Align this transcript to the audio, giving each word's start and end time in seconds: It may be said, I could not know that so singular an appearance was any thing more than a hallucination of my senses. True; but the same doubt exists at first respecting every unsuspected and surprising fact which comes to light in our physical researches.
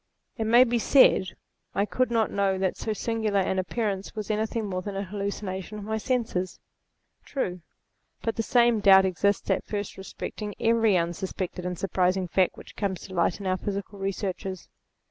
It 0.35 0.45
may 0.45 0.63
be 0.63 0.79
said, 0.79 1.35
I 1.75 1.85
could 1.85 2.09
not 2.09 2.31
know 2.31 2.57
that 2.57 2.75
so 2.75 2.91
singular 2.91 3.39
an 3.39 3.59
appearance 3.59 4.15
was 4.15 4.31
any 4.31 4.47
thing 4.47 4.65
more 4.65 4.81
than 4.81 4.95
a 4.95 5.03
hallucination 5.03 5.77
of 5.77 5.83
my 5.83 5.99
senses. 5.99 6.59
True; 7.23 7.61
but 8.23 8.35
the 8.35 8.41
same 8.41 8.79
doubt 8.79 9.05
exists 9.05 9.51
at 9.51 9.63
first 9.67 9.97
respecting 9.99 10.55
every 10.59 10.97
unsuspected 10.97 11.67
and 11.67 11.77
surprising 11.77 12.27
fact 12.27 12.57
which 12.57 12.75
comes 12.75 13.01
to 13.01 13.13
light 13.13 13.39
in 13.39 13.45
our 13.45 13.57
physical 13.57 13.99
researches. 13.99 14.69